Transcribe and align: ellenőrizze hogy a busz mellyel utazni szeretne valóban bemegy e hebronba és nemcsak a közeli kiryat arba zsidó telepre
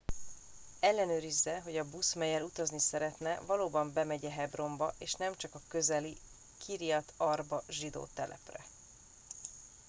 ellenőrizze 0.79 1.61
hogy 1.63 1.77
a 1.77 1.89
busz 1.89 2.13
mellyel 2.13 2.41
utazni 2.43 2.79
szeretne 2.79 3.39
valóban 3.45 3.93
bemegy 3.93 4.25
e 4.25 4.31
hebronba 4.31 4.93
és 4.97 5.13
nemcsak 5.13 5.55
a 5.55 5.61
közeli 5.67 6.17
kiryat 6.57 7.13
arba 7.17 7.63
zsidó 7.69 8.07
telepre 8.13 8.65